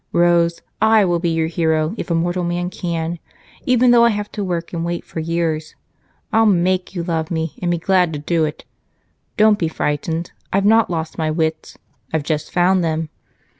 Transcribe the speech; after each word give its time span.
Rose, 0.13 0.63
I 0.81 1.05
will 1.05 1.19
be 1.19 1.29
your 1.29 1.45
hero 1.45 1.93
if 1.95 2.09
a 2.09 2.15
mortal 2.15 2.43
man 2.43 2.71
can, 2.71 3.19
even 3.67 3.91
though 3.91 4.03
I 4.03 4.09
have 4.09 4.31
to 4.31 4.43
work 4.43 4.73
and 4.73 4.83
wait 4.83 5.03
for 5.05 5.19
years. 5.19 5.75
I'll 6.33 6.47
make 6.47 6.95
you 6.95 7.03
love 7.03 7.29
me, 7.29 7.53
and 7.61 7.69
be 7.69 7.77
glad 7.77 8.11
to 8.13 8.17
do 8.17 8.43
it. 8.43 8.65
Don't 9.37 9.59
be 9.59 9.67
frightened. 9.67 10.31
I've 10.51 10.65
not 10.65 10.89
lost 10.89 11.19
my 11.19 11.29
wits 11.29 11.77
I've 12.11 12.23
just 12.23 12.51
found 12.51 12.83
them. 12.83 13.09